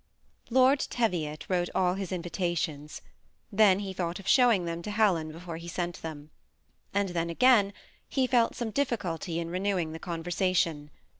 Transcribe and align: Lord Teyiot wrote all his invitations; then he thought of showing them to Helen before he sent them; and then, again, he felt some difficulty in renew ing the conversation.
Lord 0.49 0.79
Teyiot 0.79 1.45
wrote 1.47 1.69
all 1.75 1.93
his 1.93 2.11
invitations; 2.11 3.03
then 3.51 3.81
he 3.81 3.93
thought 3.93 4.17
of 4.17 4.27
showing 4.27 4.65
them 4.65 4.81
to 4.81 4.89
Helen 4.89 5.31
before 5.31 5.57
he 5.57 5.67
sent 5.67 6.01
them; 6.01 6.31
and 6.91 7.09
then, 7.09 7.29
again, 7.29 7.71
he 8.09 8.25
felt 8.25 8.55
some 8.55 8.71
difficulty 8.71 9.37
in 9.39 9.51
renew 9.51 9.77
ing 9.77 9.91
the 9.91 9.99
conversation. 9.99 10.89